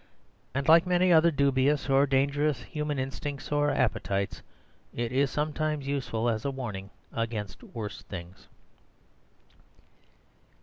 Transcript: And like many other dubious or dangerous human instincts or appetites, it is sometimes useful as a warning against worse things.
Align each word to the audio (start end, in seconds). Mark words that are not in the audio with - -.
And 0.55 0.67
like 0.67 0.87
many 0.87 1.13
other 1.13 1.29
dubious 1.29 1.87
or 1.87 2.07
dangerous 2.07 2.63
human 2.63 2.97
instincts 2.97 3.51
or 3.51 3.69
appetites, 3.69 4.41
it 4.95 5.11
is 5.11 5.29
sometimes 5.29 5.85
useful 5.87 6.27
as 6.27 6.43
a 6.43 6.49
warning 6.49 6.89
against 7.13 7.61
worse 7.61 8.01
things. 8.01 8.47